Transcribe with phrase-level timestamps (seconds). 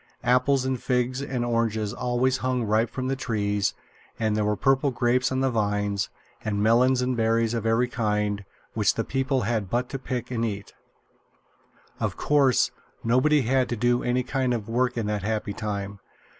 [0.23, 3.75] Apples and figs and oranges always hung ripe from the trees;
[4.19, 6.09] and there were purple grapes on the vines,
[6.43, 8.43] and melons and berries of every kind,
[8.73, 10.73] which the people had but to pick and eat.
[11.99, 12.71] Of course
[13.03, 15.99] nobody had to do any kind of work in that happy time.